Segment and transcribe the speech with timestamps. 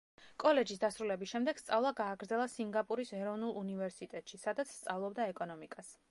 [0.43, 5.93] კოლეჯის დასრულების შემდეგ სწავლა გააგრძელა სინგაპურის ეროვნულ უნივერსიტეტში, სადაც სწავლობდა ეკონომიკას.